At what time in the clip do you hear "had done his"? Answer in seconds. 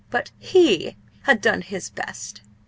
1.25-1.91